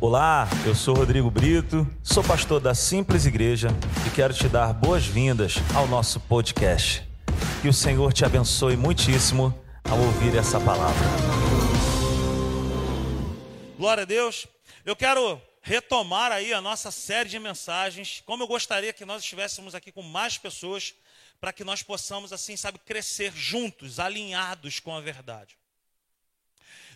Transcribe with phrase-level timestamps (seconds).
[0.00, 3.66] Olá, eu sou Rodrigo Brito, sou pastor da Simples Igreja
[4.06, 7.02] e quero te dar boas-vindas ao nosso podcast.
[7.60, 11.04] Que o Senhor te abençoe muitíssimo ao ouvir essa palavra.
[13.76, 14.46] Glória a Deus.
[14.86, 18.22] Eu quero retomar aí a nossa série de mensagens.
[18.24, 20.94] Como eu gostaria que nós estivéssemos aqui com mais pessoas
[21.40, 25.58] para que nós possamos assim, sabe, crescer juntos, alinhados com a verdade.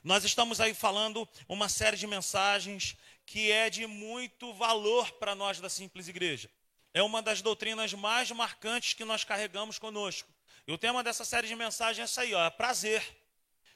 [0.03, 5.61] Nós estamos aí falando uma série de mensagens que é de muito valor para nós
[5.61, 6.51] da Simples Igreja.
[6.93, 10.29] É uma das doutrinas mais marcantes que nós carregamos conosco.
[10.67, 13.03] E o tema dessa série de mensagens é essa aí, ó, é prazer.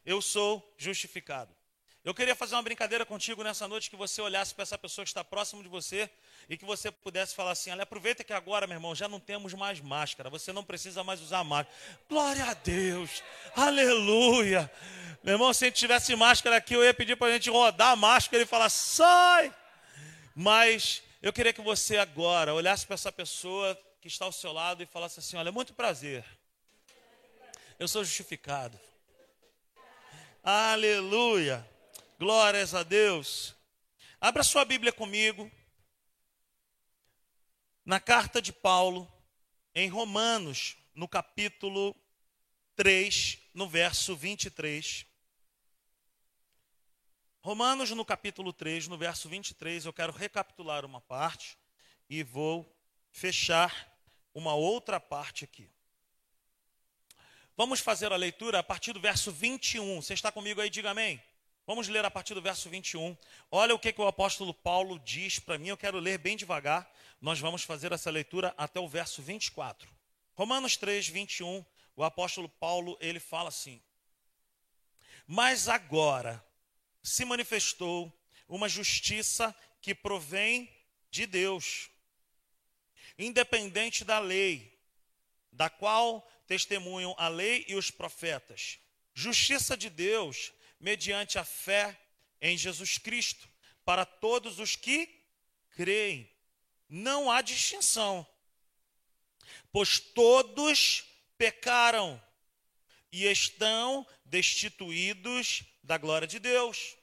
[0.05, 1.56] Eu sou justificado.
[2.07, 5.11] Eu queria fazer uma brincadeira contigo nessa noite que você olhasse para essa pessoa que
[5.11, 6.09] está próximo de você
[6.49, 9.53] e que você pudesse falar assim: olha, aproveita que agora, meu irmão, já não temos
[9.55, 11.77] mais máscara, você não precisa mais usar máscara.
[12.09, 13.25] Glória a Deus,
[13.57, 14.71] aleluia.
[15.25, 17.91] Meu irmão, se a gente tivesse máscara aqui, eu ia pedir para a gente rodar
[17.91, 19.53] a máscara e falar: sai.
[20.33, 24.81] Mas eu queria que você agora olhasse para essa pessoa que está ao seu lado
[24.81, 26.25] e falasse assim: olha, muito prazer,
[27.81, 28.79] eu sou justificado.
[30.45, 31.67] Aleluia.
[32.19, 33.55] Glórias a Deus.
[34.19, 35.53] Abra sua Bíblia comigo
[37.85, 39.07] na carta de Paulo,
[39.75, 41.95] em Romanos, no capítulo
[42.75, 45.05] 3, no verso 23.
[47.43, 51.59] Romanos, no capítulo 3, no verso 23, eu quero recapitular uma parte
[52.09, 52.75] e vou
[53.11, 53.95] fechar
[54.33, 55.71] uma outra parte aqui.
[57.55, 60.01] Vamos fazer a leitura a partir do verso 21.
[60.01, 60.71] Você está comigo aí?
[60.71, 61.23] Diga amém.
[61.67, 63.17] Vamos ler a partir do verso 21.
[63.51, 65.67] Olha o que, que o apóstolo Paulo diz para mim.
[65.67, 66.89] Eu quero ler bem devagar.
[67.21, 69.91] Nós vamos fazer essa leitura até o verso 24.
[70.35, 71.67] Romanos 3, 21.
[71.97, 73.83] O apóstolo Paulo ele fala assim:
[75.27, 76.41] Mas agora
[77.03, 78.17] se manifestou
[78.49, 79.53] uma justiça
[79.83, 80.73] que provém
[81.11, 81.91] de Deus,
[83.19, 84.73] independente da lei,
[85.51, 88.79] da qual testemunham a lei e os profetas.
[89.13, 91.99] Justiça de Deus mediante a fé
[92.41, 93.49] em Jesus Cristo,
[93.85, 95.09] para todos os que
[95.71, 96.31] creem.
[96.89, 98.27] Não há distinção,
[99.73, 101.05] pois todos
[101.37, 102.23] pecaram
[103.11, 106.97] e estão destituídos da glória de Deus.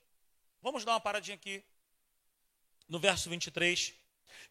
[0.61, 1.63] Vamos dar uma paradinha aqui
[2.87, 3.93] no verso 23,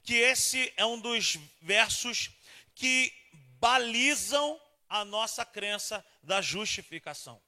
[0.03, 2.31] que esse é um dos versos
[2.75, 3.13] que
[3.59, 7.41] balizam a nossa crença da justificação.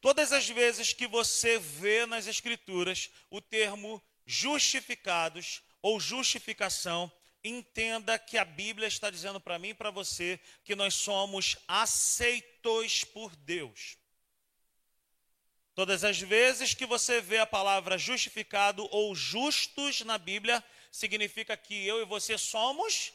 [0.00, 7.10] Todas as vezes que você vê nas Escrituras o termo justificados ou justificação,
[7.42, 13.04] entenda que a Bíblia está dizendo para mim e para você que nós somos aceitos
[13.04, 13.96] por Deus.
[15.74, 20.62] Todas as vezes que você vê a palavra justificado ou justos na Bíblia,
[20.92, 23.12] significa que eu e você somos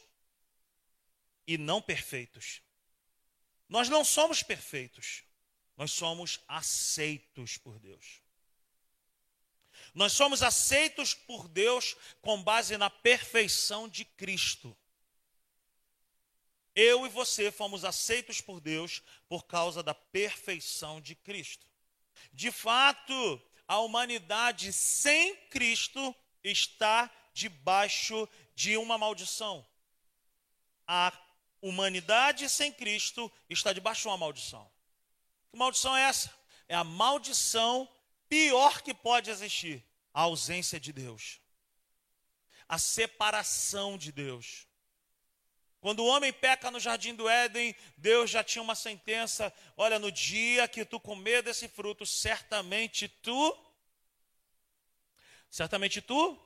[1.46, 2.60] e não perfeitos.
[3.68, 5.22] Nós não somos perfeitos.
[5.76, 8.22] Nós somos aceitos por Deus.
[9.94, 14.76] Nós somos aceitos por Deus com base na perfeição de Cristo.
[16.74, 21.66] Eu e você fomos aceitos por Deus por causa da perfeição de Cristo.
[22.32, 29.66] De fato, a humanidade sem Cristo está debaixo de uma maldição.
[30.86, 31.12] A
[31.60, 34.70] humanidade sem Cristo está debaixo de uma maldição.
[35.56, 36.30] Que maldição é essa?
[36.68, 37.88] É a maldição
[38.28, 41.40] pior que pode existir: a ausência de Deus,
[42.68, 44.66] a separação de Deus.
[45.80, 50.12] Quando o homem peca no jardim do Éden, Deus já tinha uma sentença: olha, no
[50.12, 53.58] dia que tu comer desse fruto, certamente tu,
[55.50, 56.38] certamente tu,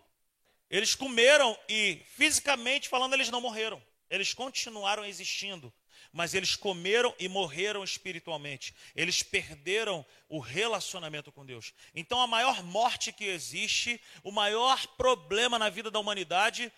[0.71, 5.75] eles comeram e fisicamente falando, eles não morreram, eles continuaram existindo,
[6.13, 8.75] mas eles comeram e morreram espiritualmente.
[8.95, 11.75] Eles perderam o relacionamento com Deus.
[11.95, 16.73] Então, a maior morte que existe, o maior problema na vida da humanidade,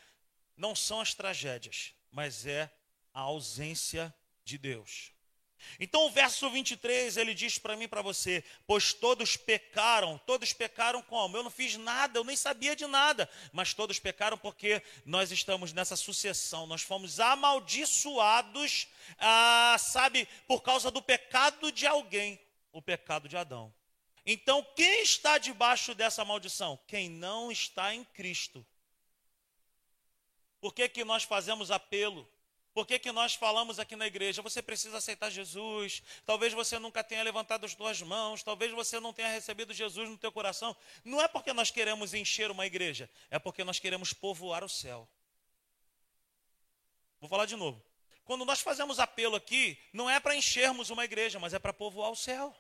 [0.57, 2.71] não são as tragédias, mas é
[3.15, 4.15] a ausência
[4.45, 5.12] de Deus.
[5.79, 11.03] Então o verso 23, ele diz para mim para você: Pois todos pecaram, todos pecaram
[11.03, 11.37] como?
[11.37, 15.73] Eu não fiz nada, eu nem sabia de nada, mas todos pecaram porque nós estamos
[15.73, 18.89] nessa sucessão, nós fomos amaldiçoados,
[19.19, 22.41] ah, sabe, por causa do pecado de alguém,
[22.73, 23.73] o pecado de Adão.
[24.25, 26.79] Então quem está debaixo dessa maldição?
[26.87, 28.65] Quem não está em Cristo.
[30.61, 32.29] Por que, que nós fazemos apelo
[32.75, 34.41] Por que, que nós falamos aqui na igreja?
[34.41, 36.03] Você precisa aceitar Jesus.
[36.25, 38.43] Talvez você nunca tenha levantado as suas mãos.
[38.43, 40.75] Talvez você não tenha recebido Jesus no teu coração.
[41.05, 43.11] Não é porque nós queremos encher uma igreja.
[43.31, 45.07] É porque nós queremos povoar o céu.
[47.21, 47.83] Vou falar de novo.
[48.25, 52.11] Quando nós fazemos apelo aqui, não é para enchermos uma igreja, mas é para povoar
[52.11, 52.57] o céu.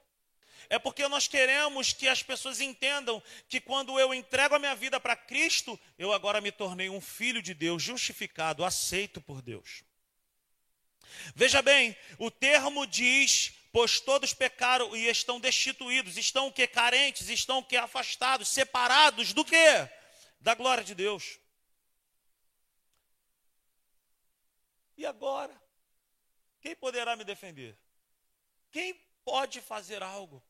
[0.68, 5.00] É porque nós queremos que as pessoas entendam que quando eu entrego a minha vida
[5.00, 9.82] para Cristo, eu agora me tornei um filho de Deus, justificado, aceito por Deus.
[11.34, 16.66] Veja bem, o termo diz, pois todos pecaram e estão destituídos, estão o que?
[16.66, 17.76] Carentes, estão o que?
[17.76, 19.88] Afastados, separados do que?
[20.40, 21.38] Da glória de Deus.
[24.96, 25.60] E agora?
[26.60, 27.76] Quem poderá me defender?
[28.70, 28.94] Quem
[29.24, 30.42] pode fazer algo?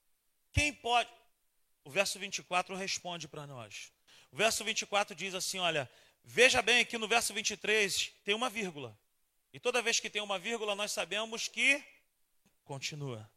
[0.52, 1.10] Quem pode?
[1.84, 3.92] O verso 24 responde para nós.
[4.30, 5.90] O verso 24 diz assim: olha,
[6.22, 8.98] veja bem que no verso 23 tem uma vírgula.
[9.52, 11.82] E toda vez que tem uma vírgula, nós sabemos que
[12.64, 13.30] continua.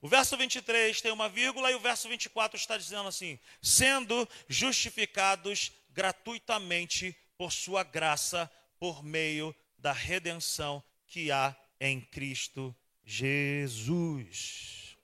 [0.00, 5.72] O verso 23 tem uma vírgula e o verso 24 está dizendo assim: sendo justificados
[5.90, 12.74] gratuitamente por sua graça, por meio da redenção que há em Cristo
[13.04, 14.96] Jesus.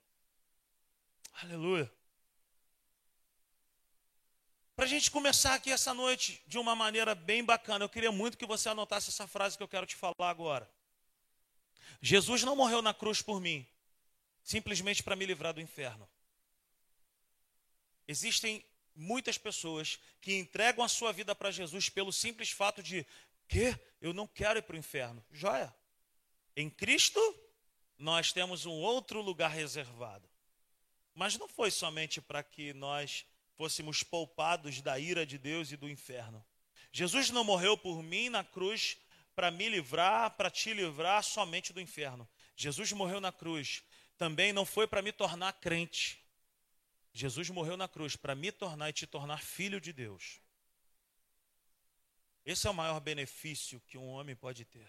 [1.43, 1.93] Aleluia.
[4.77, 8.37] Para a gente começar aqui essa noite de uma maneira bem bacana, eu queria muito
[8.37, 10.69] que você anotasse essa frase que eu quero te falar agora.
[12.03, 13.65] Jesus não morreu na cruz por mim,
[14.43, 16.09] simplesmente para me livrar do inferno.
[18.09, 18.65] Existem
[18.97, 23.07] muitas pessoas que entregam a sua vida para Jesus pelo simples fato de
[23.47, 25.25] que eu não quero ir para o inferno.
[25.31, 25.73] Joia.
[26.57, 27.21] Em Cristo,
[27.97, 30.29] nós temos um outro lugar reservado.
[31.15, 33.25] Mas não foi somente para que nós
[33.57, 36.45] fôssemos poupados da ira de Deus e do inferno.
[36.93, 38.97] Jesus não morreu por mim na cruz
[39.35, 42.29] para me livrar, para te livrar somente do inferno.
[42.57, 43.83] Jesus morreu na cruz
[44.17, 46.23] também não foi para me tornar crente.
[47.13, 50.41] Jesus morreu na cruz para me tornar e te tornar filho de Deus.
[52.45, 54.89] Esse é o maior benefício que um homem pode ter.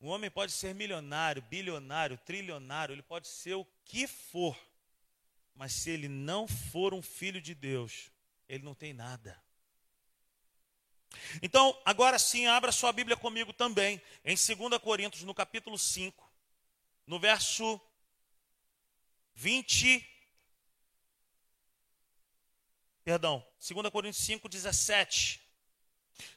[0.00, 4.56] Um homem pode ser milionário, bilionário, trilionário, ele pode ser o que for.
[5.54, 8.10] Mas se ele não for um filho de Deus,
[8.48, 9.42] ele não tem nada.
[11.42, 16.32] Então, agora sim, abra sua Bíblia comigo também, em 2 Coríntios, no capítulo 5,
[17.06, 17.80] no verso
[19.34, 20.04] 20.
[23.04, 25.44] Perdão, 2 Coríntios 5, 17.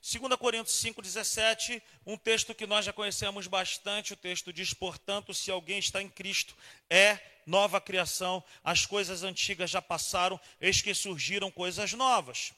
[0.01, 5.51] 2 Coríntios 5,17, um texto que nós já conhecemos bastante, o texto diz, portanto, se
[5.51, 6.57] alguém está em Cristo,
[6.89, 12.53] é nova criação, as coisas antigas já passaram, eis que surgiram coisas novas.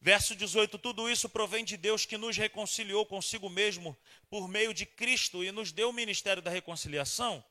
[0.00, 3.94] Verso 18: Tudo isso provém de Deus que nos reconciliou consigo mesmo
[4.30, 7.44] por meio de Cristo e nos deu o ministério da reconciliação.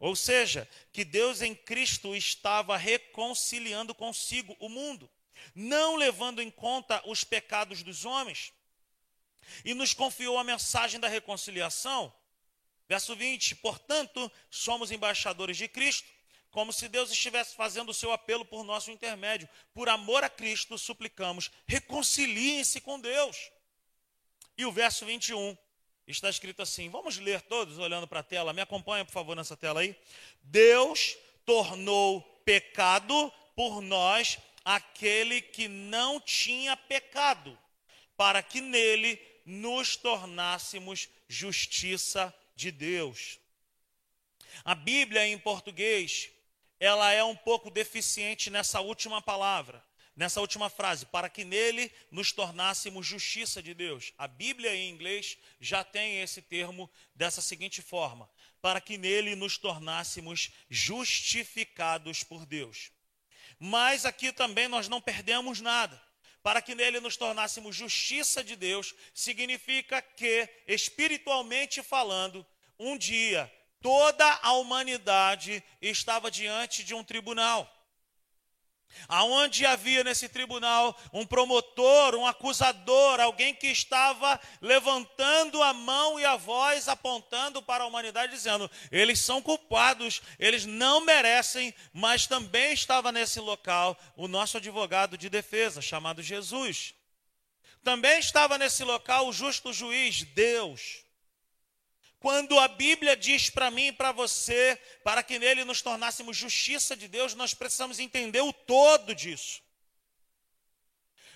[0.00, 5.08] Ou seja, que Deus em Cristo estava reconciliando consigo o mundo
[5.54, 8.52] não levando em conta os pecados dos homens,
[9.64, 12.12] e nos confiou a mensagem da reconciliação.
[12.88, 16.08] Verso 20: Portanto, somos embaixadores de Cristo,
[16.50, 19.48] como se Deus estivesse fazendo o seu apelo por nosso intermédio.
[19.74, 23.50] Por amor a Cristo, suplicamos, reconciliem-se com Deus.
[24.56, 25.56] E o verso 21
[26.06, 29.56] está escrito assim: vamos ler todos olhando para a tela, me acompanha por favor nessa
[29.56, 29.94] tela aí.
[30.42, 37.58] Deus tornou pecado por nós aquele que não tinha pecado,
[38.16, 43.38] para que nele nos tornássemos justiça de Deus.
[44.64, 46.30] A Bíblia em português,
[46.80, 49.84] ela é um pouco deficiente nessa última palavra,
[50.16, 54.12] nessa última frase, para que nele nos tornássemos justiça de Deus.
[54.16, 58.28] A Bíblia em inglês já tem esse termo dessa seguinte forma:
[58.60, 62.90] para que nele nos tornássemos justificados por Deus.
[63.58, 66.02] Mas aqui também nós não perdemos nada.
[66.46, 72.46] Para que nele nos tornássemos justiça de Deus, significa que, espiritualmente falando,
[72.78, 77.68] um dia toda a humanidade estava diante de um tribunal
[79.08, 86.24] aonde havia nesse tribunal um promotor, um acusador, alguém que estava levantando a mão e
[86.24, 92.72] a voz apontando para a humanidade dizendo: eles são culpados, eles não merecem, mas também
[92.72, 96.94] estava nesse local o nosso advogado de defesa, chamado Jesus.
[97.82, 101.05] Também estava nesse local o justo juiz, Deus.
[102.18, 106.96] Quando a Bíblia diz para mim e para você, para que nele nos tornássemos justiça
[106.96, 109.62] de Deus, nós precisamos entender o todo disso.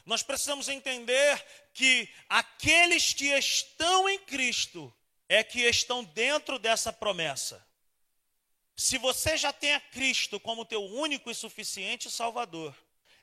[0.07, 4.93] Nós precisamos entender que aqueles que estão em Cristo
[5.29, 7.65] é que estão dentro dessa promessa.
[8.77, 12.75] Se você já tem a Cristo como teu único e suficiente Salvador,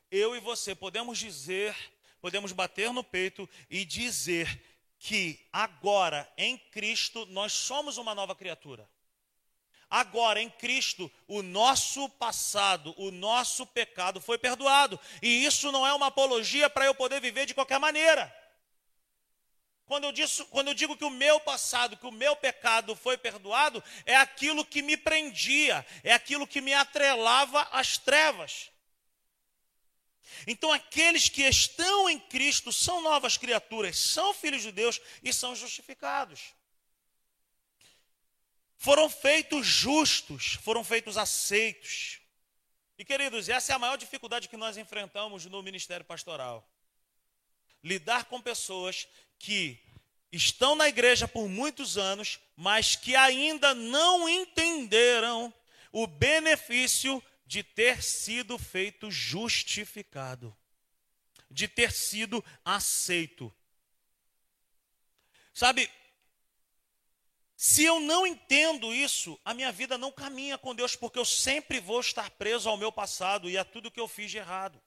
[0.10, 1.76] eu e você podemos dizer,
[2.22, 4.67] podemos bater no peito e dizer
[5.00, 8.90] que agora em Cristo nós somos uma nova criatura.
[9.90, 15.00] Agora em Cristo, o nosso passado, o nosso pecado foi perdoado.
[15.22, 18.34] E isso não é uma apologia para eu poder viver de qualquer maneira.
[19.86, 20.14] Quando eu,
[20.50, 24.66] quando eu digo que o meu passado, que o meu pecado foi perdoado, é aquilo
[24.66, 28.70] que me prendia, é aquilo que me atrelava às trevas.
[30.46, 35.56] Então, aqueles que estão em Cristo são novas criaturas, são filhos de Deus e são
[35.56, 36.54] justificados.
[38.78, 42.20] Foram feitos justos, foram feitos aceitos.
[42.98, 46.68] E queridos, essa é a maior dificuldade que nós enfrentamos no ministério pastoral.
[47.84, 49.08] Lidar com pessoas
[49.40, 49.80] que
[50.32, 55.54] estão na igreja por muitos anos, mas que ainda não entenderam
[55.92, 60.56] o benefício de ter sido feito justificado,
[61.50, 63.54] de ter sido aceito.
[65.54, 65.90] Sabe,
[67.56, 71.80] se eu não entendo isso, a minha vida não caminha com Deus, porque eu sempre
[71.80, 74.80] vou estar preso ao meu passado e a tudo que eu fiz de errado.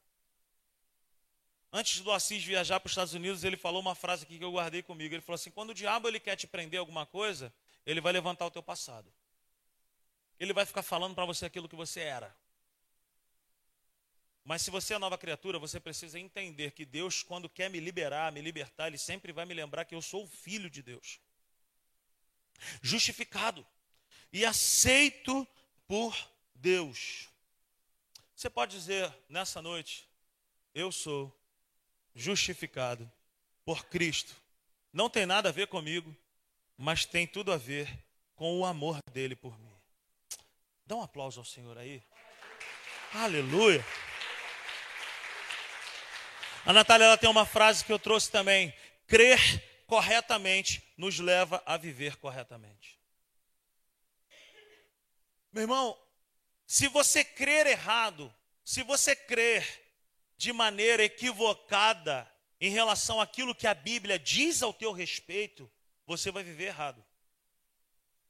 [1.73, 4.51] Antes do Assis viajar para os Estados Unidos, ele falou uma frase aqui que eu
[4.51, 5.15] guardei comigo.
[5.15, 7.51] Ele falou assim: quando o diabo ele quer te prender alguma coisa,
[7.85, 9.11] ele vai levantar o teu passado.
[10.39, 12.35] Ele vai ficar falando para você aquilo que você era.
[14.43, 18.31] Mas se você é nova criatura, você precisa entender que Deus, quando quer me liberar,
[18.31, 21.19] me libertar, Ele sempre vai me lembrar que eu sou filho de Deus
[22.81, 23.65] justificado
[24.31, 25.47] e aceito
[25.87, 26.15] por
[26.55, 27.29] Deus.
[28.35, 30.07] Você pode dizer nessa noite:
[30.73, 31.35] Eu sou
[32.13, 33.11] justificado
[33.65, 34.35] por Cristo.
[34.91, 36.15] Não tem nada a ver comigo,
[36.77, 37.87] mas tem tudo a ver
[38.35, 39.71] com o amor dele por mim.
[40.85, 42.03] Dá um aplauso ao Senhor aí.
[43.13, 43.85] Aleluia.
[46.65, 48.73] A Natália ela tem uma frase que eu trouxe também:
[49.07, 49.39] crer
[49.87, 52.99] corretamente nos leva a viver corretamente.
[55.51, 55.99] Meu irmão,
[56.65, 59.65] se você crer errado, se você crer
[60.37, 65.69] de maneira equivocada em relação àquilo que a Bíblia diz ao teu respeito,
[66.05, 67.03] você vai viver errado.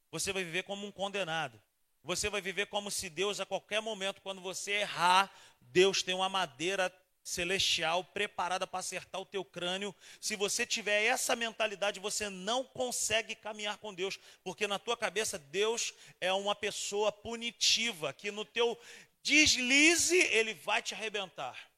[0.10, 1.62] Você vai viver como um condenado.
[2.04, 6.28] Você vai viver como se Deus, a qualquer momento, quando você errar, Deus tem uma
[6.28, 6.90] madeira
[7.24, 9.96] celestial preparada para acertar o teu crânio.
[10.20, 15.38] Se você tiver essa mentalidade, você não consegue caminhar com Deus, porque na tua cabeça
[15.38, 18.80] Deus é uma pessoa punitiva, que no teu
[19.22, 21.72] deslize ele vai te arrebentar.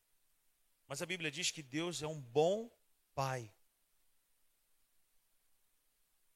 [0.87, 2.69] Mas a Bíblia diz que Deus é um bom
[3.15, 3.51] pai.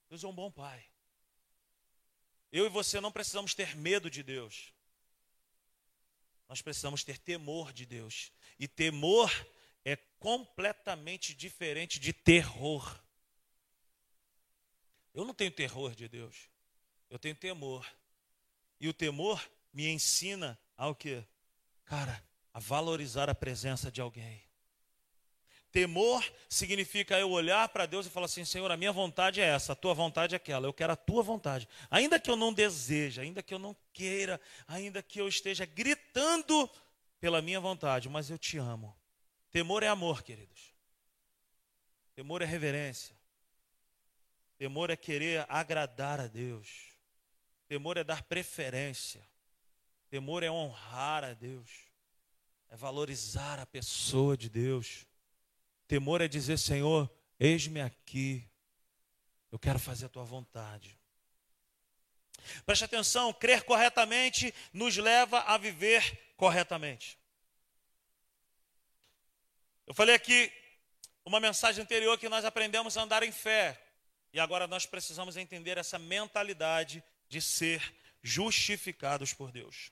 [0.09, 0.83] Deus é um bom pai.
[2.51, 4.73] Eu e você não precisamos ter medo de Deus.
[6.47, 8.31] Nós precisamos ter temor de Deus.
[8.59, 9.31] E temor
[9.85, 12.99] é completamente diferente de terror.
[15.13, 16.49] Eu não tenho terror de Deus.
[17.09, 17.85] Eu tenho temor.
[18.79, 19.41] E o temor
[19.73, 21.23] me ensina ao que?
[21.85, 22.23] Cara,
[22.53, 24.43] a valorizar a presença de alguém.
[25.71, 29.73] Temor significa eu olhar para Deus e falar assim: Senhor, a minha vontade é essa,
[29.73, 31.67] a tua vontade é aquela, eu quero a tua vontade.
[31.91, 36.69] Ainda que eu não deseje, ainda que eu não queira, ainda que eu esteja gritando
[37.19, 38.95] pela minha vontade, mas eu te amo.
[39.51, 40.73] Temor é amor, queridos.
[42.15, 43.15] Temor é reverência.
[44.57, 46.97] Temor é querer agradar a Deus.
[47.67, 49.27] Temor é dar preferência.
[50.09, 51.69] Temor é honrar a Deus.
[52.69, 55.05] É valorizar a pessoa de Deus.
[55.87, 57.09] Temor é dizer, Senhor,
[57.39, 58.47] eis-me aqui.
[59.51, 60.97] Eu quero fazer a tua vontade.
[62.65, 67.19] Preste atenção, crer corretamente nos leva a viver corretamente.
[69.85, 70.51] Eu falei aqui
[71.25, 73.81] uma mensagem anterior que nós aprendemos a andar em fé.
[74.31, 77.81] E agora nós precisamos entender essa mentalidade de ser
[78.21, 79.91] justificados por Deus.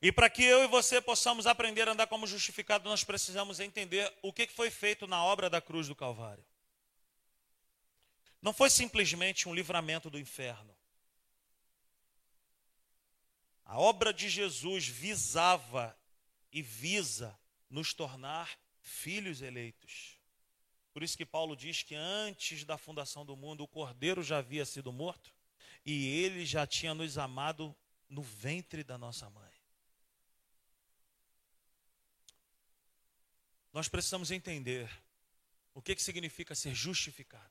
[0.00, 4.12] E para que eu e você possamos aprender a andar como justificado, nós precisamos entender
[4.20, 6.44] o que foi feito na obra da cruz do Calvário.
[8.40, 10.76] Não foi simplesmente um livramento do inferno.
[13.72, 15.98] A obra de Jesus visava
[16.52, 17.34] e visa
[17.70, 20.18] nos tornar filhos eleitos.
[20.92, 24.66] Por isso que Paulo diz que antes da fundação do mundo o cordeiro já havia
[24.66, 25.32] sido morto
[25.86, 27.74] e ele já tinha nos amado
[28.10, 29.52] no ventre da nossa mãe.
[33.72, 34.86] nós precisamos entender
[35.72, 37.50] o que, que significa ser justificado.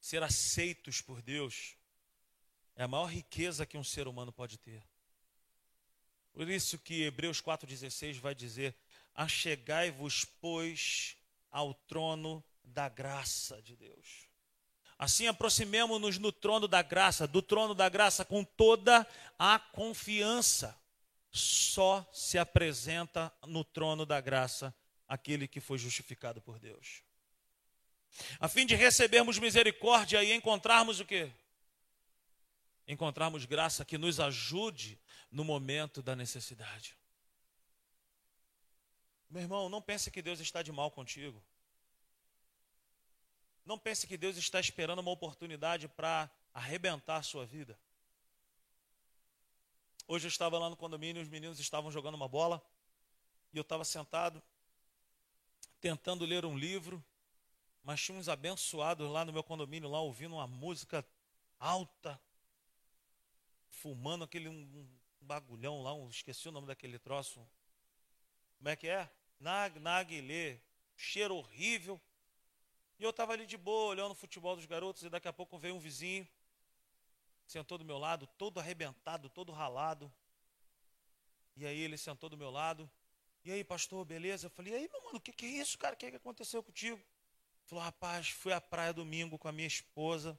[0.00, 1.76] Ser aceitos por Deus
[2.78, 4.80] é a maior riqueza que um ser humano pode ter.
[6.32, 8.72] Por isso que Hebreus 4,16 vai dizer:
[9.12, 11.16] Achegai-vos, pois,
[11.50, 14.28] ao trono da graça de Deus.
[14.96, 19.04] Assim aproximemo-nos no trono da graça, do trono da graça com toda
[19.36, 20.78] a confiança.
[21.32, 24.72] Só se apresenta no trono da graça
[25.08, 27.02] aquele que foi justificado por Deus.
[28.38, 31.32] A fim de recebermos misericórdia e encontrarmos o quê?
[32.88, 34.98] Encontrarmos graça que nos ajude
[35.30, 36.96] no momento da necessidade.
[39.28, 41.44] Meu irmão, não pense que Deus está de mal contigo.
[43.64, 47.78] Não pense que Deus está esperando uma oportunidade para arrebentar a sua vida.
[50.06, 52.66] Hoje eu estava lá no condomínio, os meninos estavam jogando uma bola,
[53.52, 54.42] e eu estava sentado,
[55.82, 57.04] tentando ler um livro,
[57.82, 61.06] mas tinha uns abençoados lá no meu condomínio, lá ouvindo uma música
[61.58, 62.18] alta,
[63.70, 64.88] fumando aquele um, um
[65.20, 67.46] bagulhão lá, um, esqueci o nome daquele troço.
[68.56, 69.08] Como é que é?
[69.38, 70.58] Nag, naguilê,
[70.96, 72.00] cheiro horrível.
[72.98, 75.56] E eu estava ali de boa, olhando o futebol dos garotos, e daqui a pouco
[75.56, 76.26] veio um vizinho,
[77.46, 80.12] sentou do meu lado, todo arrebentado, todo ralado.
[81.56, 82.90] E aí ele sentou do meu lado.
[83.44, 84.46] E aí, pastor, beleza?
[84.46, 85.94] Eu falei, e aí, meu mano, o que, que é isso, cara?
[85.94, 87.00] O que, que aconteceu contigo?
[87.64, 90.38] Falou, rapaz, fui à praia domingo com a minha esposa,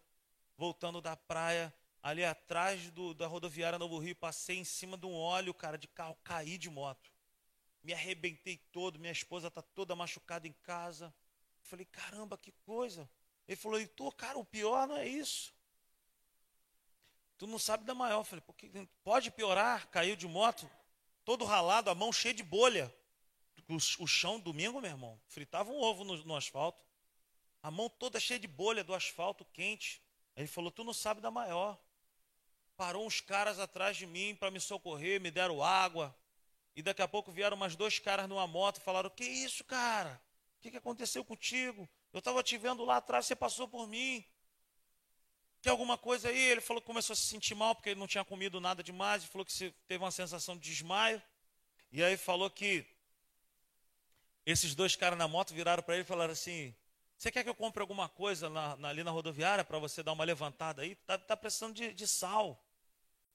[0.57, 5.13] voltando da praia, ali atrás do, da rodoviária Novo Rio, passei em cima de um
[5.13, 7.11] óleo, cara, de carro, caí de moto.
[7.83, 11.13] Me arrebentei todo, minha esposa está toda machucada em casa.
[11.61, 13.09] Falei, caramba, que coisa.
[13.47, 15.53] Ele falou, Heitor, cara, o pior não é isso.
[17.37, 18.19] Tu não sabe da maior.
[18.19, 18.43] Eu falei,
[19.03, 19.87] pode piorar?
[19.87, 20.69] Caiu de moto,
[21.23, 22.93] todo ralado, a mão cheia de bolha.
[23.67, 26.83] O, o chão, domingo, meu irmão, fritava um ovo no, no asfalto.
[27.61, 30.01] A mão toda cheia de bolha do asfalto quente.
[30.35, 31.79] Ele falou, tu não sabe da maior.
[32.79, 36.15] Parou uns caras atrás de mim para me socorrer, me deram água.
[36.73, 40.17] E daqui a pouco vieram mais dois caras numa moto e falaram: Que isso, cara?
[40.57, 41.89] O que, que aconteceu contigo?
[42.13, 44.25] Eu estava te vendo lá atrás, você passou por mim.
[45.61, 46.39] Tem alguma coisa aí?
[46.39, 49.23] Ele falou que começou a se sentir mal porque ele não tinha comido nada demais.
[49.23, 51.21] Ele falou que teve uma sensação de desmaio.
[51.91, 52.85] E aí falou que
[54.45, 56.73] esses dois caras na moto viraram para ele e falaram assim:
[57.17, 60.13] Você quer que eu compre alguma coisa na, na, ali na rodoviária para você dar
[60.13, 60.95] uma levantada aí?
[60.95, 62.57] Tá, tá precisando de, de sal.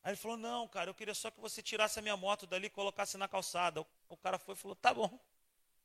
[0.04, 2.66] Aí ele falou: Não, cara, eu queria só que você tirasse a minha moto dali
[2.66, 3.80] e colocasse na calçada.
[4.06, 5.18] O, cara foi e falou: Tá bom,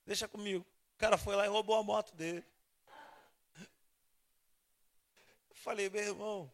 [0.05, 0.65] deixa comigo.
[0.95, 2.43] O cara foi lá e roubou a moto dele.
[5.49, 6.51] Eu falei: Meu irmão,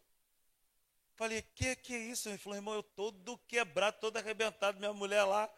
[1.15, 2.30] falei: Que que é isso?
[2.30, 4.78] Ele falou: Irmão, eu todo quebrado, todo arrebentado.
[4.78, 5.49] Minha mulher lá,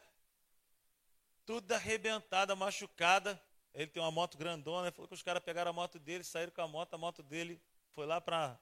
[1.45, 3.41] tudo arrebentada, machucada.
[3.73, 4.87] Ele tem uma moto grandona.
[4.87, 6.93] Ele falou que os caras pegaram a moto dele, saíram com a moto.
[6.93, 8.57] A moto dele foi lá para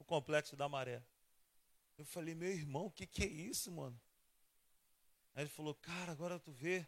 [0.00, 1.00] o complexo da maré.
[1.98, 4.00] Eu falei, meu irmão, o que, que é isso, mano?
[5.34, 6.86] Aí ele falou, cara, agora tu vê.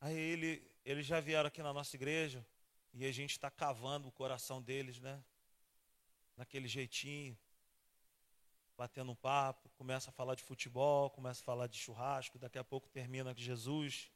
[0.00, 2.44] Aí ele, eles já vieram aqui na nossa igreja
[2.92, 5.22] e a gente está cavando o coração deles, né?
[6.36, 7.38] Naquele jeitinho,
[8.76, 12.64] batendo um papo, começa a falar de futebol, começa a falar de churrasco, daqui a
[12.64, 14.10] pouco termina com Jesus.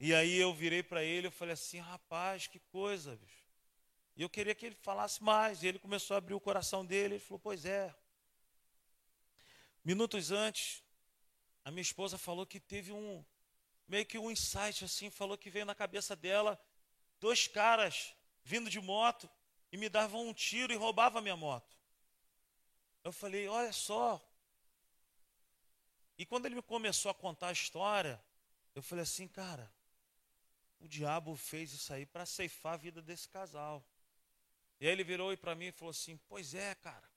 [0.00, 3.44] E aí eu virei para ele e falei assim, rapaz, que coisa, bicho.
[4.16, 5.62] E eu queria que ele falasse mais.
[5.62, 7.14] E ele começou a abrir o coração dele.
[7.14, 7.94] Ele falou, pois é,
[9.84, 10.82] Minutos antes,
[11.64, 13.24] a minha esposa falou que teve um
[13.86, 16.58] meio que um insight assim, falou que veio na cabeça dela
[17.20, 19.28] dois caras vindo de moto
[19.70, 21.76] e me davam um tiro e roubavam a minha moto.
[23.02, 24.20] Eu falei, olha só.
[26.16, 28.22] E quando ele me começou a contar a história,
[28.74, 29.70] eu falei assim, cara,
[30.80, 33.84] o diabo fez isso aí para ceifar a vida desse casal.
[34.80, 37.08] E aí ele virou para mim e falou assim: Pois é, cara.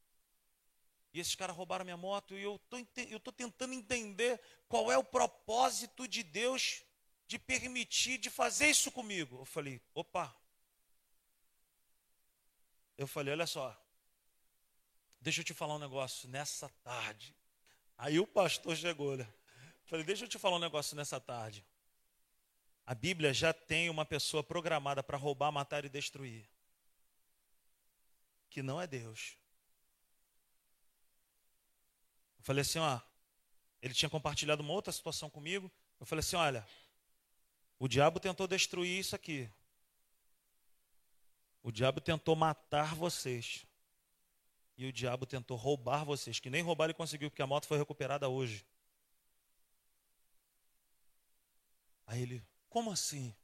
[1.18, 2.62] E esses caras roubaram minha moto e eu
[3.12, 6.84] estou tentando entender qual é o propósito de Deus
[7.26, 9.40] de permitir, de fazer isso comigo.
[9.40, 10.32] Eu falei, opa.
[12.96, 13.76] Eu falei, olha só.
[15.20, 17.36] Deixa eu te falar um negócio nessa tarde.
[17.98, 19.28] Aí o pastor chegou, né?
[19.86, 21.66] Falei, deixa eu te falar um negócio nessa tarde.
[22.86, 26.48] A Bíblia já tem uma pessoa programada para roubar, matar e destruir.
[28.52, 29.36] Que não é Deus.
[32.48, 33.02] Falei assim, ó,
[33.82, 35.70] ele tinha compartilhado uma outra situação comigo.
[36.00, 36.66] Eu falei assim, olha,
[37.78, 39.50] o diabo tentou destruir isso aqui.
[41.62, 43.66] O diabo tentou matar vocês.
[44.78, 47.78] E o diabo tentou roubar vocês, que nem roubar ele conseguiu, porque a moto foi
[47.78, 48.66] recuperada hoje.
[52.06, 53.36] Aí ele, como assim?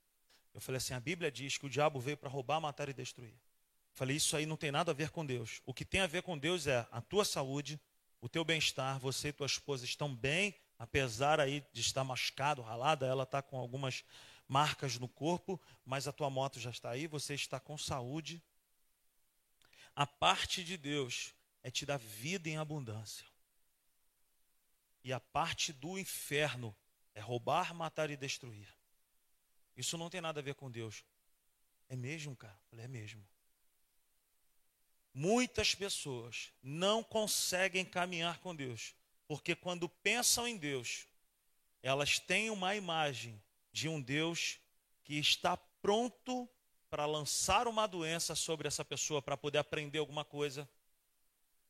[0.53, 3.33] Eu falei assim: a Bíblia diz que o diabo veio para roubar, matar e destruir.
[3.33, 5.61] Eu falei: isso aí não tem nada a ver com Deus.
[5.65, 7.81] O que tem a ver com Deus é a tua saúde,
[8.23, 13.05] o teu bem-estar, você e tua esposa estão bem, apesar aí de estar machucado, ralada,
[13.05, 14.05] ela está com algumas
[14.47, 18.41] marcas no corpo, mas a tua moto já está aí, você está com saúde.
[19.93, 23.25] A parte de Deus é te dar vida em abundância.
[25.03, 26.73] E a parte do inferno
[27.13, 28.69] é roubar, matar e destruir.
[29.75, 31.03] Isso não tem nada a ver com Deus.
[31.89, 32.57] É mesmo, cara?
[32.69, 33.21] Falei, é mesmo.
[35.13, 38.95] Muitas pessoas não conseguem caminhar com Deus,
[39.27, 41.05] porque quando pensam em Deus,
[41.83, 44.59] elas têm uma imagem de um Deus
[45.03, 46.49] que está pronto
[46.89, 50.67] para lançar uma doença sobre essa pessoa para poder aprender alguma coisa.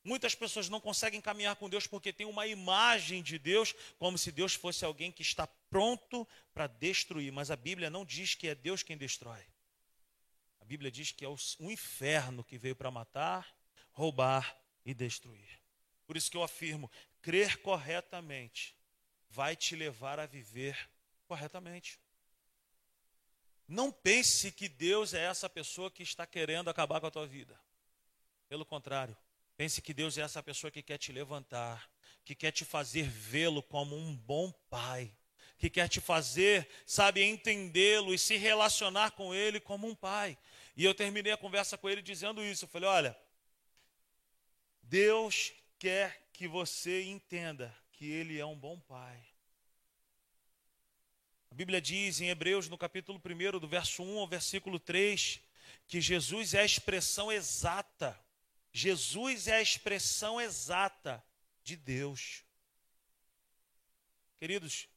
[0.04, 4.32] Muitas pessoas não conseguem caminhar com Deus porque tem uma imagem de Deus como se
[4.32, 8.56] Deus fosse alguém que está pronto para destruir, mas a Bíblia não diz que é
[8.56, 9.42] Deus quem destrói.
[10.64, 13.54] A Bíblia diz que é o inferno que veio para matar,
[13.92, 15.60] roubar e destruir.
[16.08, 16.90] Por isso que eu afirmo:
[17.22, 18.74] crer corretamente
[19.30, 20.90] vai te levar a viver
[21.28, 22.00] corretamente.
[23.68, 27.60] Não pense que Deus é essa pessoa que está querendo acabar com a tua vida.
[28.48, 29.18] Pelo contrário,
[29.58, 31.90] pense que Deus é essa pessoa que quer te levantar,
[32.24, 35.14] que quer te fazer vê-lo como um bom pai,
[35.58, 40.38] que quer te fazer, sabe, entendê-lo e se relacionar com ele como um pai.
[40.76, 42.66] E eu terminei a conversa com ele dizendo isso.
[42.66, 43.18] Eu falei: olha,
[44.82, 49.24] Deus quer que você entenda que ele é um bom pai.
[51.52, 55.40] A Bíblia diz em Hebreus, no capítulo 1, do verso 1 ao versículo 3,
[55.86, 58.20] que Jesus é a expressão exata.
[58.72, 61.24] Jesus é a expressão exata
[61.64, 62.44] de Deus.
[64.40, 64.90] Queridos,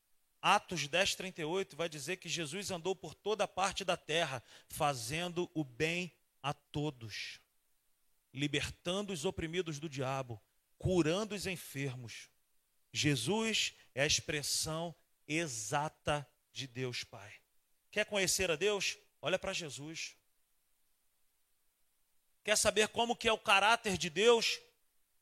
[0.48, 5.50] Atos 10, 38 vai dizer que Jesus andou por toda a parte da terra, fazendo
[5.52, 7.40] o bem a todos,
[8.32, 10.40] libertando os oprimidos do diabo,
[10.78, 12.30] curando os enfermos.
[12.92, 14.94] Jesus é a expressão
[15.26, 17.34] exata de Deus Pai.
[17.90, 18.96] Quer conhecer a Deus?
[19.20, 20.14] Olha para Jesus.
[22.44, 24.60] Quer saber como que é o caráter de Deus?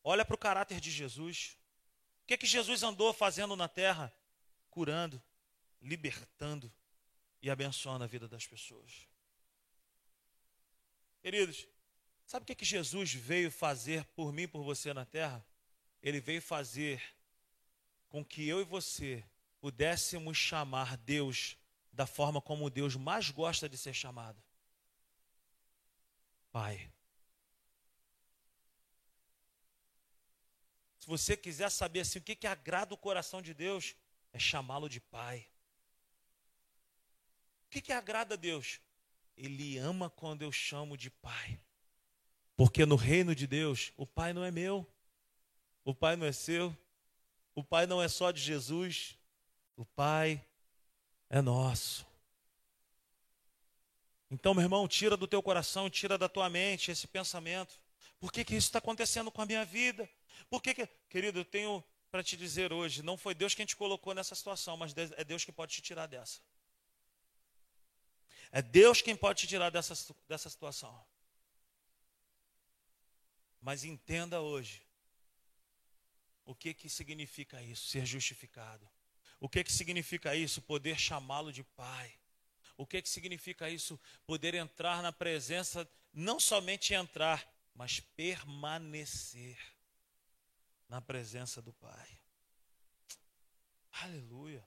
[0.03, 1.57] Olha para o caráter de Jesus.
[2.25, 4.15] O que, que Jesus andou fazendo na terra?
[4.75, 5.23] Curando,
[5.81, 6.71] libertando
[7.41, 9.07] e abençoando a vida das pessoas.
[11.23, 11.69] Queridos,
[12.27, 15.47] sabe o que, que Jesus veio fazer por mim e por você na terra?
[16.03, 17.01] Ele veio fazer
[18.09, 19.25] com que eu e você
[19.61, 21.57] pudéssemos chamar Deus
[21.93, 24.43] da forma como Deus mais gosta de ser chamado
[26.51, 26.93] Pai.
[30.99, 33.95] Se você quiser saber assim, o que, que agrada o coração de Deus,
[34.35, 35.47] é chamá-lo de Pai.
[37.67, 38.81] O que, que agrada a Deus?
[39.37, 41.59] Ele ama quando eu chamo de Pai.
[42.57, 44.87] Porque no reino de Deus, o Pai não é meu,
[45.85, 46.77] o Pai não é seu,
[47.55, 49.17] o Pai não é só de Jesus,
[49.77, 50.45] o Pai
[51.31, 52.05] é nosso.
[54.31, 57.81] Então, meu irmão, tira do teu coração, tira da tua mente esse pensamento.
[58.19, 60.09] Por que, que isso está acontecendo com a minha vida?
[60.51, 60.89] Por que, que...
[61.09, 64.77] Querido, eu tenho para te dizer hoje, não foi Deus quem te colocou nessa situação,
[64.77, 66.41] mas é Deus que pode te tirar dessa.
[68.53, 71.05] É Deus quem pode te tirar dessa, dessa situação.
[73.61, 74.87] Mas entenda hoje
[76.45, 78.89] o que, que significa isso, ser justificado.
[79.41, 80.63] O que, que significa isso?
[80.63, 82.15] Poder chamá-lo de Pai.
[82.77, 83.99] O que, que significa isso?
[84.25, 89.74] Poder entrar na presença, não somente entrar, mas permanecer
[90.89, 92.21] na presença do Pai.
[94.03, 94.67] Aleluia.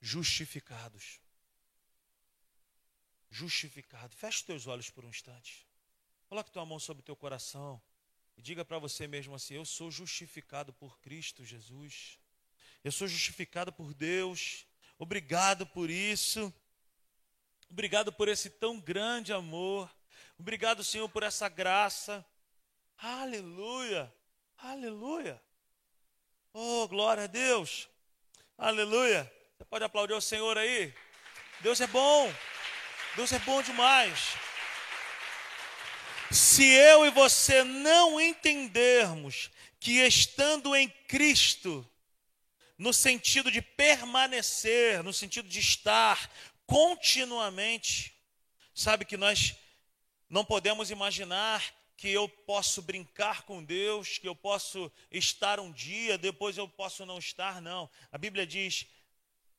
[0.00, 1.20] Justificados.
[3.30, 4.14] Justificado.
[4.16, 5.66] Feche teus olhos por um instante.
[6.28, 7.80] Coloque tua mão sobre teu coração
[8.36, 12.18] e diga para você mesmo assim: Eu sou justificado por Cristo Jesus.
[12.82, 14.66] Eu sou justificado por Deus.
[14.98, 16.52] Obrigado por isso.
[17.70, 19.90] Obrigado por esse tão grande amor.
[20.38, 22.24] Obrigado, Senhor, por essa graça.
[22.98, 24.12] Aleluia.
[24.62, 25.42] Aleluia.
[26.52, 27.88] Oh, glória a Deus.
[28.56, 29.30] Aleluia.
[29.58, 30.94] Você pode aplaudir o Senhor aí?
[31.62, 32.32] Deus é bom.
[33.16, 34.36] Deus é bom demais.
[36.30, 41.84] Se eu e você não entendermos que estando em Cristo,
[42.78, 46.30] no sentido de permanecer, no sentido de estar
[46.66, 48.14] continuamente.
[48.72, 49.56] Sabe que nós
[50.30, 56.18] não podemos imaginar que eu posso brincar com Deus, que eu posso estar um dia,
[56.18, 57.88] depois eu posso não estar, não.
[58.10, 58.86] A Bíblia diz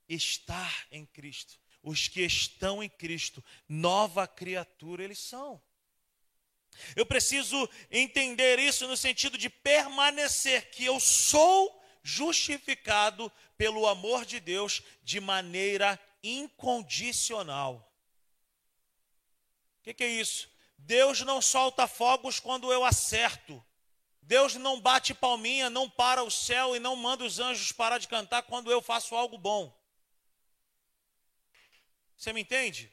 [0.08, 1.62] estar em Cristo.
[1.82, 5.62] os que estão em Cristo, nova criatura eles são.
[6.96, 14.40] Eu preciso entender isso no sentido de permanecer, que eu sou justificado pelo amor de
[14.40, 17.90] Deus de maneira incondicional.
[19.80, 20.50] O que, que, é isso?
[20.86, 23.64] Deus não solta fogos quando eu acerto.
[24.22, 28.08] Deus não bate palminha, não para o céu e não manda os anjos parar de
[28.08, 29.74] cantar quando eu faço algo bom.
[32.18, 32.92] Você me entende?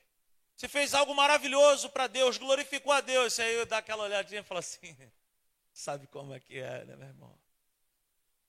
[0.56, 3.38] Você fez algo maravilhoso para Deus, glorificou a Deus.
[3.38, 4.96] Aí eu dá aquela olhadinha e falo assim:
[5.72, 7.38] sabe como é que é, né, meu irmão?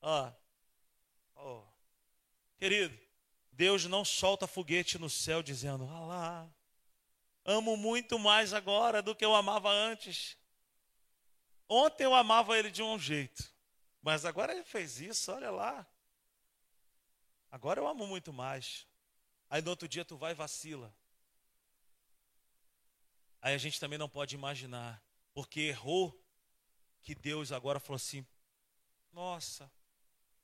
[0.02, 0.32] Ó,
[1.36, 1.64] oh,
[2.58, 2.98] querido,
[3.52, 6.50] Deus não solta foguete no céu dizendo: ah lá,
[7.52, 10.38] amo muito mais agora do que eu amava antes.
[11.68, 13.54] Ontem eu amava ele de um jeito,
[14.02, 15.88] mas agora ele fez isso, olha lá.
[17.52, 18.88] Agora eu amo muito mais.
[19.50, 20.94] Aí no outro dia tu vai e vacila.
[23.42, 26.18] Aí a gente também não pode imaginar, porque errou,
[27.02, 28.26] que Deus agora falou assim:
[29.12, 29.72] Nossa,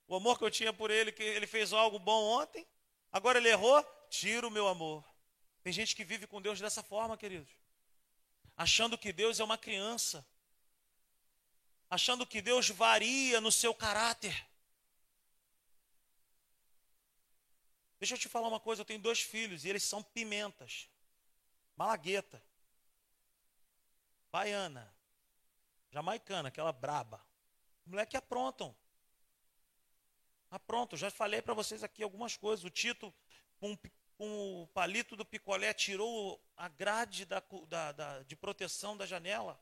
[0.07, 2.67] o amor que eu tinha por ele, que ele fez algo bom ontem,
[3.11, 5.05] agora ele errou, tira o meu amor.
[5.67, 7.49] Tem gente que vive com Deus dessa forma, queridos,
[8.55, 10.25] achando que Deus é uma criança
[11.89, 14.47] achando que Deus varia no seu caráter.
[17.99, 20.89] Deixa eu te falar uma coisa, eu tenho dois filhos e eles são pimentas.
[21.75, 22.41] Malagueta.
[24.31, 24.95] Baiana.
[25.91, 27.21] Jamaicana, aquela braba.
[27.85, 28.73] Moleque aprontam.
[30.49, 30.97] Aprontam.
[30.97, 32.63] Já falei para vocês aqui algumas coisas.
[32.63, 33.13] O Tito,
[33.59, 33.77] com,
[34.17, 39.59] com, o palito do picolé, tirou a grade da, da, da, de proteção da janela.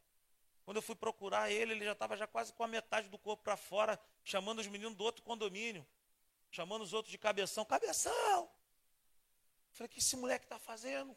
[0.63, 3.43] Quando eu fui procurar ele, ele já estava já quase com a metade do corpo
[3.43, 5.85] para fora, chamando os meninos do outro condomínio,
[6.49, 7.63] chamando os outros de cabeção.
[7.65, 8.49] Cabeção!
[9.71, 11.15] Falei, o que esse moleque está fazendo?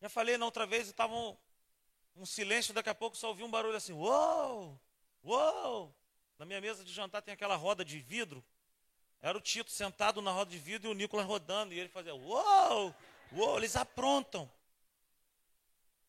[0.00, 1.36] Já falei na outra vez, estava um,
[2.16, 4.78] um, silêncio, daqui a pouco só ouvi um barulho assim, uou,
[5.24, 5.94] uou.
[6.38, 8.44] Na minha mesa de jantar tem aquela roda de vidro.
[9.20, 11.72] Era o Tito sentado na roda de vidro e o Nicolas rodando.
[11.72, 12.94] E ele fazia, uou,
[13.32, 13.56] uou.
[13.58, 14.50] Eles aprontam.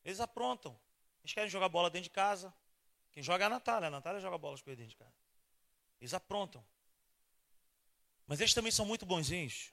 [0.04, 0.78] Eles aprontam.
[1.24, 2.54] Eles querem jogar bola dentro de casa.
[3.12, 3.88] Quem joga é a Natália.
[3.88, 5.14] A Natália joga bola dentro de casa.
[6.00, 6.64] Eles aprontam.
[8.28, 9.72] Mas eles também são muito bonzinhos.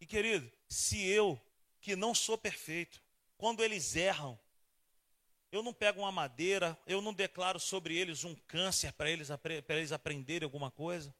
[0.00, 1.40] E querido, se eu,
[1.80, 3.02] que não sou perfeito,
[3.36, 4.38] quando eles erram,
[5.50, 9.76] eu não pego uma madeira, eu não declaro sobre eles um câncer para eles, para
[9.76, 11.14] eles aprenderem alguma coisa.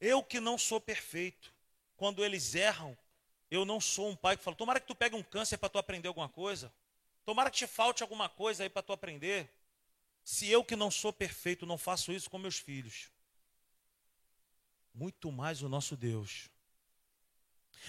[0.00, 1.52] Eu que não sou perfeito,
[1.96, 2.96] quando eles erram,
[3.50, 5.78] eu não sou um pai que fala, tomara que tu pegue um câncer para tu
[5.78, 6.72] aprender alguma coisa.
[7.24, 9.52] Tomara que te falte alguma coisa aí para tu aprender.
[10.24, 13.10] Se eu que não sou perfeito não faço isso com meus filhos,
[14.94, 16.48] muito mais o nosso Deus.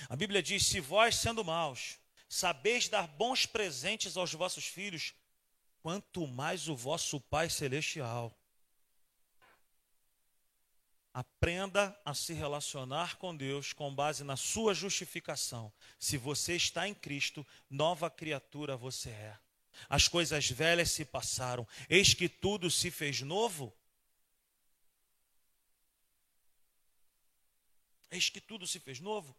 [0.10, 1.97] A Bíblia diz: se vós, sendo maus,
[2.28, 5.13] sabeis dar bons presentes aos vossos filhos,
[5.82, 8.36] quanto mais o vosso Pai Celestial
[11.13, 15.71] Aprenda a se relacionar com Deus com base na sua justificação.
[16.00, 19.38] Se você está em Cristo, nova criatura você é.
[19.89, 23.74] As coisas velhas se passaram, eis que tudo se fez novo.
[28.10, 29.36] Eis que tudo se fez novo.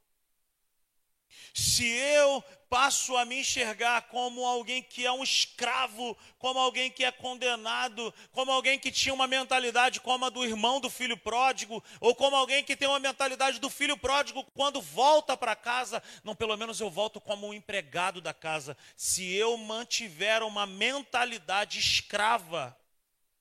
[1.54, 2.42] Se eu
[2.72, 8.14] passo a me enxergar como alguém que é um escravo, como alguém que é condenado,
[8.30, 12.34] como alguém que tinha uma mentalidade como a do irmão do filho pródigo, ou como
[12.34, 16.80] alguém que tem uma mentalidade do filho pródigo quando volta para casa, não, pelo menos
[16.80, 18.74] eu volto como um empregado da casa.
[18.96, 22.74] Se eu mantiver uma mentalidade escrava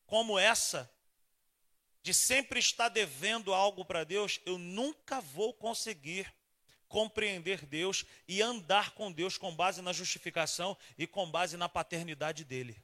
[0.05, 0.91] como essa,
[2.03, 6.29] de sempre estar devendo algo para Deus, eu nunca vou conseguir
[6.91, 12.43] compreender Deus e andar com Deus com base na justificação e com base na paternidade
[12.43, 12.77] dele.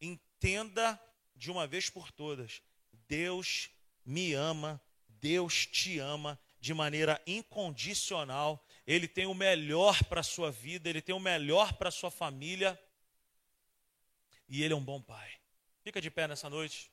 [0.00, 0.98] Entenda
[1.34, 2.62] de uma vez por todas:
[3.08, 3.68] Deus
[4.06, 8.64] me ama, Deus te ama de maneira incondicional.
[8.86, 12.12] Ele tem o melhor para a sua vida, ele tem o melhor para a sua
[12.12, 12.80] família.
[14.48, 15.32] E ele é um bom pai.
[15.82, 16.90] Fica de pé nessa noite.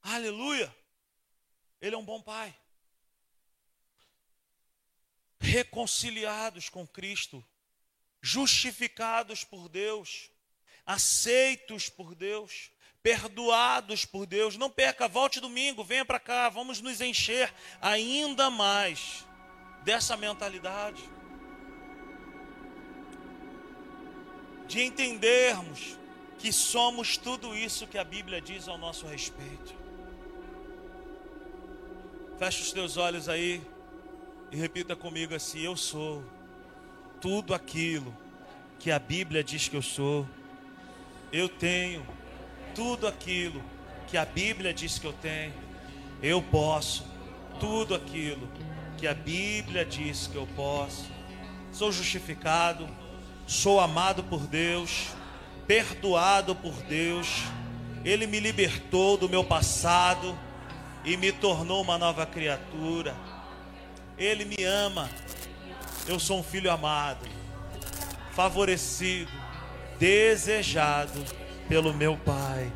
[0.00, 0.72] Aleluia!
[1.80, 2.54] Ele é um bom pai
[5.40, 7.42] reconciliados com Cristo,
[8.20, 10.30] justificados por Deus,
[10.84, 12.70] aceitos por Deus,
[13.02, 14.56] perdoados por Deus.
[14.56, 19.26] Não perca, volte domingo, venha para cá, vamos nos encher ainda mais
[19.82, 21.02] dessa mentalidade.
[24.66, 25.98] De entendermos
[26.38, 29.74] que somos tudo isso que a Bíblia diz ao nosso respeito.
[32.38, 33.60] Feche os teus olhos aí.
[34.52, 36.24] E repita comigo assim: Eu sou
[37.20, 38.14] tudo aquilo
[38.78, 40.26] que a Bíblia diz que eu sou.
[41.32, 42.04] Eu tenho
[42.74, 43.62] tudo aquilo
[44.08, 45.54] que a Bíblia diz que eu tenho.
[46.20, 47.06] Eu posso
[47.60, 48.48] tudo aquilo
[48.98, 51.08] que a Bíblia diz que eu posso.
[51.70, 52.88] Sou justificado,
[53.46, 55.08] sou amado por Deus,
[55.66, 57.44] perdoado por Deus.
[58.04, 60.36] Ele me libertou do meu passado
[61.04, 63.14] e me tornou uma nova criatura.
[64.20, 65.08] Ele me ama.
[66.06, 67.26] Eu sou um filho amado,
[68.32, 69.32] favorecido,
[69.98, 71.24] desejado
[71.66, 72.70] pelo meu Pai.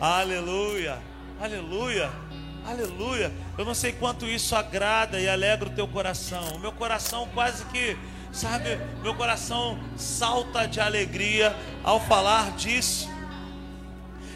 [0.00, 0.98] Aleluia,
[1.40, 2.10] aleluia,
[2.66, 3.32] aleluia.
[3.56, 6.56] Eu não sei quanto isso agrada e alegra o teu coração.
[6.56, 7.96] O meu coração quase que,
[8.32, 13.08] sabe, meu coração salta de alegria ao falar disso.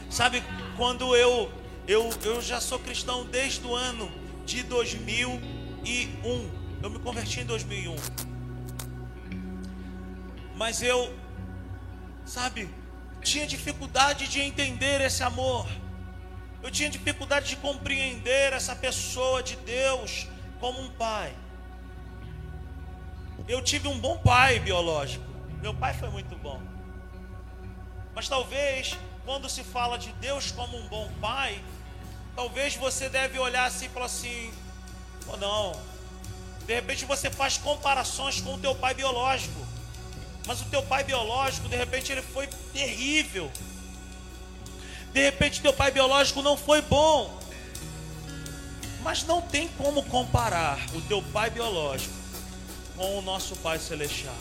[0.08, 0.44] Sabe,
[0.76, 1.50] quando eu
[1.88, 4.08] eu, eu já sou cristão desde o ano
[4.46, 4.62] de
[5.82, 6.50] 2001.
[6.82, 7.96] Eu me converti em 2001.
[10.56, 11.14] Mas eu,
[12.24, 12.68] sabe,
[13.20, 15.66] tinha dificuldade de entender esse amor.
[16.62, 20.28] Eu tinha dificuldade de compreender essa pessoa de Deus
[20.60, 21.34] como um pai.
[23.48, 25.24] Eu tive um bom pai biológico.
[25.60, 26.62] Meu pai foi muito bom.
[28.14, 31.60] Mas talvez quando se fala de Deus como um bom pai,
[32.36, 34.52] talvez você deve olhar assim e falar assim,
[35.32, 35.80] ou não.
[36.66, 39.66] De repente você faz comparações com o teu pai biológico.
[40.46, 43.50] Mas o teu pai biológico, de repente, ele foi terrível.
[45.12, 47.40] De repente, teu pai biológico não foi bom.
[49.02, 52.14] Mas não tem como comparar o teu pai biológico
[52.96, 54.34] com o nosso Pai Celestial.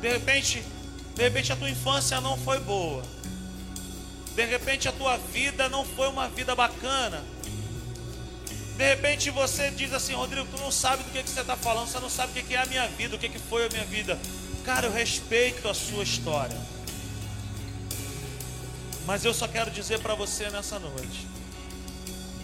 [0.00, 0.62] De repente,
[1.14, 3.02] de repente a tua infância não foi boa.
[4.34, 7.22] De repente a tua vida não foi uma vida bacana.
[8.76, 11.88] De repente você diz assim, Rodrigo, tu não sabe do que, que você está falando,
[11.88, 13.84] você não sabe o que, é a minha vida, o que, que foi a minha
[13.84, 14.18] vida.
[14.64, 16.56] Cara, eu respeito a sua história.
[19.06, 21.34] Mas eu só quero dizer para você nessa noite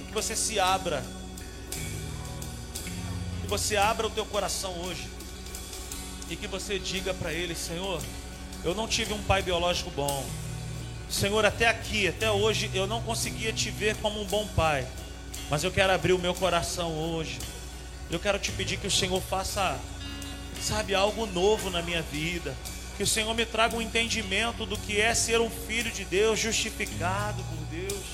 [0.07, 1.03] que você se abra.
[3.41, 5.09] Que você abra o teu coração hoje.
[6.29, 8.01] E que você diga para ele, Senhor,
[8.63, 10.25] eu não tive um pai biológico bom.
[11.09, 14.87] Senhor, até aqui, até hoje, eu não conseguia te ver como um bom pai.
[15.51, 17.41] Mas eu quero abrir o meu coração hoje.
[18.09, 19.77] Eu quero te pedir que o Senhor faça,
[20.63, 22.57] sabe, algo novo na minha vida.
[22.97, 26.39] Que o Senhor me traga um entendimento do que é ser um filho de Deus,
[26.39, 28.05] justificado por Deus,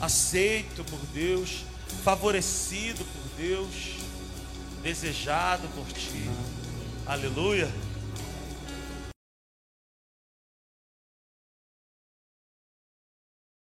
[0.00, 1.64] aceito por Deus,
[2.04, 3.74] favorecido por Deus,
[4.80, 6.30] desejado por Ti.
[7.04, 7.68] Aleluia.